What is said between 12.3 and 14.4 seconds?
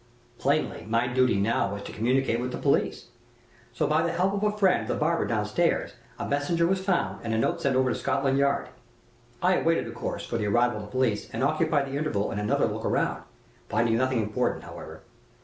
in another look round finding nothing